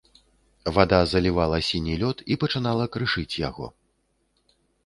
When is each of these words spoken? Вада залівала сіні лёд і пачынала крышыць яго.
Вада 0.77 1.01
залівала 1.11 1.59
сіні 1.69 1.93
лёд 2.05 2.25
і 2.31 2.39
пачынала 2.45 2.89
крышыць 2.97 3.39
яго. 3.49 3.73